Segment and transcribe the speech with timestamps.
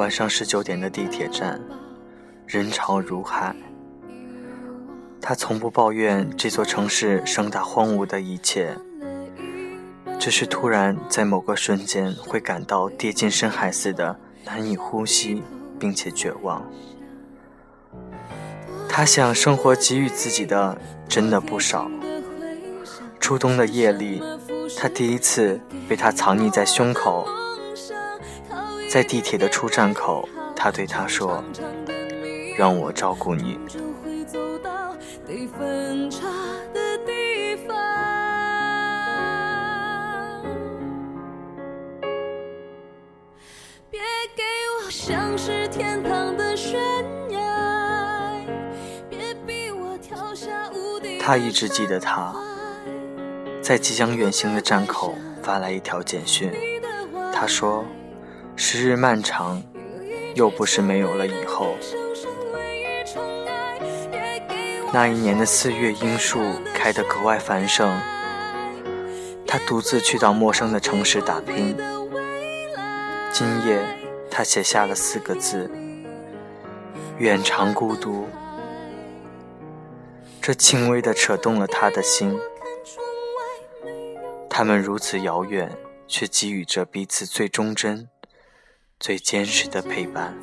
[0.00, 1.60] 晚上十九点的地铁站，
[2.46, 3.54] 人潮如海。
[5.20, 8.74] 他从不抱怨这座城市盛大荒芜的一切，
[10.18, 15.42] 只是突然在某个瞬间会感到跌进深海似的难以呼吸，
[15.78, 16.64] 并且绝望。
[18.88, 20.80] 他想，生活给予自己的
[21.10, 21.90] 真的不少。
[23.20, 24.22] 初冬的夜里，
[24.78, 27.28] 他第一次被他藏匿在胸口。
[28.90, 31.44] 在地铁的出站口，他对他说
[32.58, 33.56] ：“让我照顾你。”
[51.20, 52.34] 他一直记得他，
[53.62, 56.52] 在即将远行的站口发来一条简讯，
[57.32, 57.84] 他说。
[58.62, 59.62] 时日漫长，
[60.34, 61.74] 又不是没有了以后。
[64.92, 66.38] 那一年的四月，樱树
[66.74, 67.90] 开得格外繁盛。
[69.46, 71.74] 他独自去到陌生的城市打拼。
[73.32, 73.82] 今夜，
[74.30, 75.70] 他写下了四个字：
[77.16, 78.28] 远长孤独。
[80.42, 82.38] 这轻微的扯动了他的心。
[84.50, 85.74] 他们如此遥远，
[86.06, 88.06] 却给予着彼此最忠贞。
[89.00, 90.36] 最坚实的陪伴。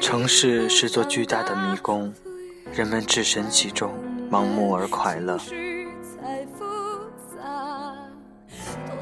[0.00, 2.10] 城市是座巨大的迷宫，
[2.72, 3.92] 人们置身其中，
[4.30, 5.38] 盲目而快乐。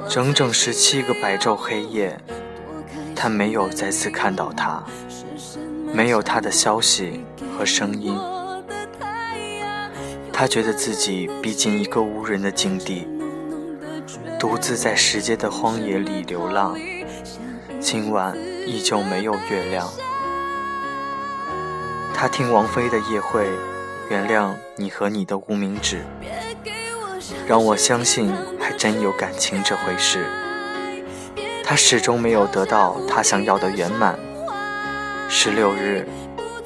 [0.09, 2.19] 整整十七个白昼黑夜。
[3.19, 4.85] 他没有再次看到他，
[5.93, 7.25] 没有他的消息
[7.57, 8.19] 和声音。
[10.33, 13.09] 他觉得自己逼近一个无人的境地，
[14.39, 16.79] 独自在时间的荒野里流浪。
[17.81, 18.37] 今晚
[18.67, 19.89] 依旧没有月亮。
[22.13, 23.49] 他听王菲的夜会，
[24.11, 26.05] 原谅你和你的无名指，
[27.47, 30.27] 让我相信还真有感情这回事。
[31.65, 34.19] 他始终没有得到他想要的圆满。
[35.29, 36.07] 十六日，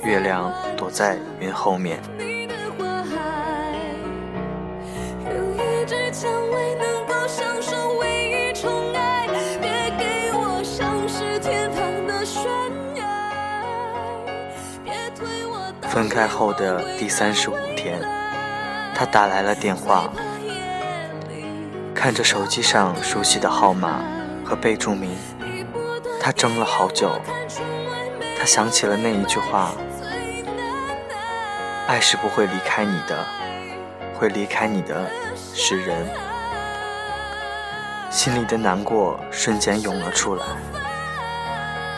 [0.04, 2.00] 月亮躲在云后面。
[15.88, 18.00] 分开后的第三十五天，
[18.94, 20.12] 他打来了电话，
[21.94, 24.00] 看着手机上熟悉的号码。
[24.42, 25.16] 和备注名，
[26.20, 27.08] 他怔了好久。
[28.40, 29.72] 他想起了那一句话
[31.86, 33.22] ：“爱是不会离开你的，
[34.14, 36.06] 会离开你的是人。”
[38.08, 40.46] 心里的难过瞬间涌了出来。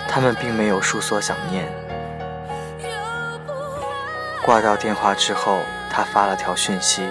[0.09, 1.73] 他们并没有诉说想念。
[4.45, 7.09] 挂掉电话之后，他发了条讯息：“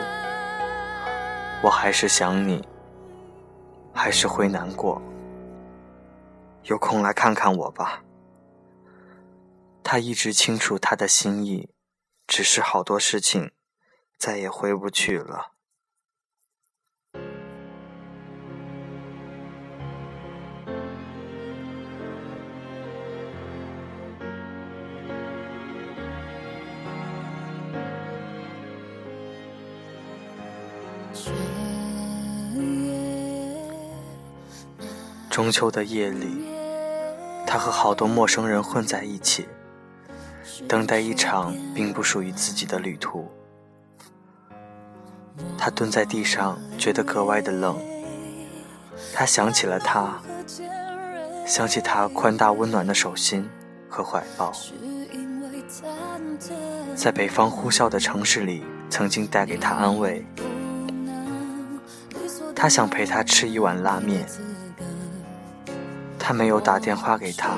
[1.63, 2.67] 我还是想你，
[3.93, 5.01] 还是会难过。”
[6.67, 8.01] 有空来看看我吧。
[9.83, 11.69] 他一直清楚他的心意，
[12.25, 13.51] 只是好多事情
[14.17, 15.51] 再也回不去了。
[35.29, 36.45] 中秋的夜里，
[37.47, 39.47] 他和好多陌生人混在一起，
[40.67, 43.29] 等待一场并不属于自己的旅途。
[45.57, 47.77] 他蹲在地上，觉得格外的冷。
[49.13, 50.21] 他想起了他，
[51.45, 53.49] 想起他宽大温暖的手心
[53.89, 54.51] 和怀抱，
[56.95, 60.25] 在北方呼啸的城市里，曾经带给他安慰。
[62.55, 64.25] 他想陪他吃一碗拉面。
[66.19, 67.57] 他没有打电话给他，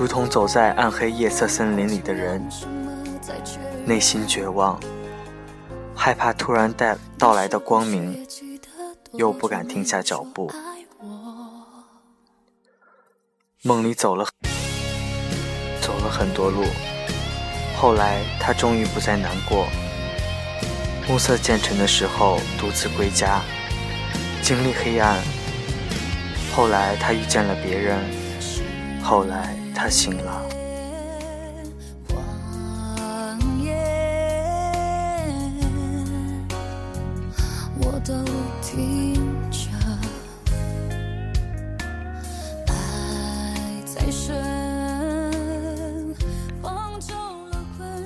[0.00, 2.42] 如同走在暗黑夜色森林里的人，
[3.84, 4.80] 内心绝望，
[5.94, 8.26] 害怕突然带到来的光明，
[9.12, 10.50] 又不敢停下脚步。
[13.60, 14.24] 梦里走了
[15.82, 16.64] 走了很多路，
[17.76, 19.66] 后来他终于不再难过。
[21.06, 23.42] 暮色渐沉的时候，独自归家，
[24.40, 25.20] 经历黑暗。
[26.56, 27.98] 后来他遇见了别人，
[29.02, 30.46] 后来他醒了。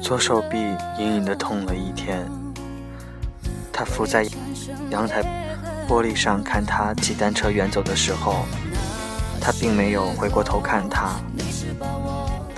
[0.00, 0.58] 左手臂
[0.96, 2.24] 隐隐的痛了一天。
[3.72, 4.24] 他伏在
[4.90, 5.24] 阳台
[5.88, 8.44] 玻璃上看他骑单车远走的时候，
[9.40, 11.16] 他并没有回过头看他。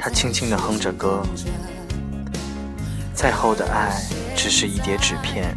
[0.06, 1.20] 他轻轻地哼着歌。
[3.12, 3.90] 再厚的爱，
[4.36, 5.52] 只是一叠纸片。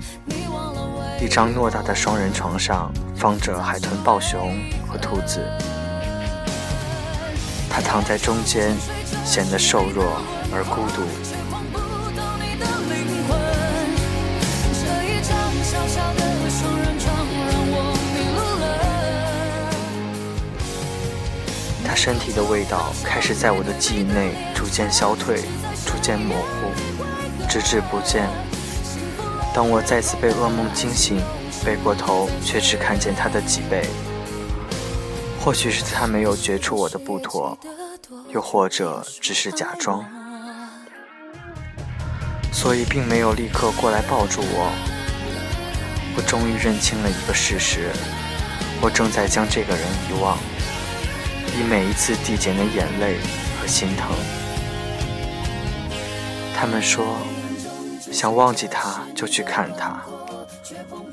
[1.22, 5.40] 一张偌大的双人床上放着海豚、豹熊和兔子。
[7.70, 8.76] 他躺在中间，
[9.24, 10.20] 显得瘦弱
[10.52, 11.04] 而孤独。
[22.02, 25.42] 身体的味道开始在我的记忆内逐渐消退，
[25.86, 26.72] 逐渐模糊，
[27.50, 28.30] 直至不见。
[29.54, 31.20] 当我再次被噩梦惊醒，
[31.62, 33.86] 背过头却只看见他的脊背。
[35.42, 37.60] 或许是他没有觉出我的不妥，
[38.30, 40.06] 又或者只是假装，
[42.54, 44.72] 所以并没有立刻过来抱住我。
[46.16, 47.90] 我终于认清了一个事实：
[48.80, 50.38] 我正在将这个人遗忘，
[51.60, 53.18] 以每一次递减的眼泪
[53.60, 54.08] 和心疼。
[56.56, 57.18] 他们说，
[58.14, 60.02] 想忘记他就去看他，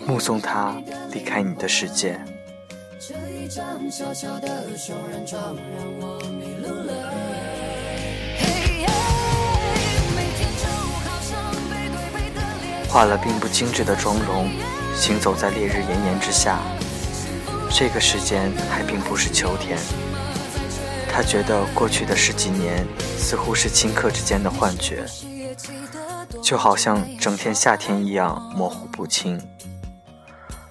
[0.06, 0.76] 目送他
[1.10, 2.20] 离开你的世界。
[12.88, 14.48] 画了并不精致的妆容。
[14.94, 16.60] 行走在烈日炎炎之下，
[17.68, 19.76] 这个时间还并不是秋天。
[21.16, 22.86] 他觉得过去的十几年
[23.16, 25.02] 似乎是顷刻之间的幻觉，
[26.42, 29.40] 就好像整天夏天一样模糊不清。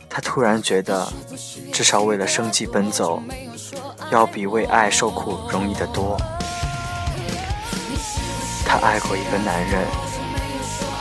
[0.08, 1.12] 他突然觉得，
[1.74, 3.24] 至少为了生计奔走，
[4.12, 6.16] 要比为爱受苦容易得多。
[8.68, 9.84] 他爱过一个男人，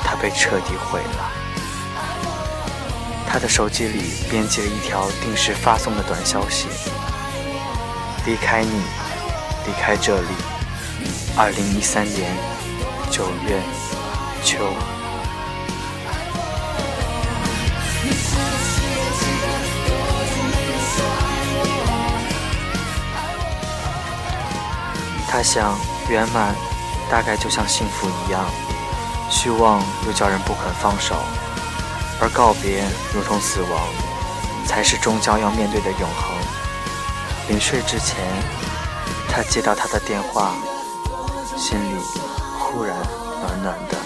[0.03, 1.31] 他被彻底毁了。
[3.29, 6.67] 他的手机里编辑了一条定时发送的短消息
[8.25, 8.83] ：“离开你，
[9.67, 10.29] 离开这里。”
[11.37, 12.31] 二零一三年
[13.11, 13.61] 九月
[14.45, 14.59] 秋。
[25.29, 25.77] 他想，
[26.09, 26.55] 圆满
[27.11, 28.45] 大概就像幸福一样，
[29.29, 31.17] 虚妄又叫人不肯放手。
[32.21, 33.89] 而告别如同死亡，
[34.65, 36.37] 才是终将要面对的永恒。
[37.49, 38.25] 临睡之前，
[39.37, 40.55] 他接到他的电话，
[41.57, 41.99] 心里
[42.57, 42.97] 忽然
[43.41, 44.04] 暖暖的。